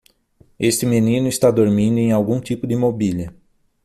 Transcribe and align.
Este 0.57 0.87
menino 0.87 1.27
está 1.27 1.51
dormindo 1.51 1.99
em 1.99 2.11
algum 2.11 2.41
tipo 2.41 2.65
de 2.65 2.75
mobília. 2.75 3.31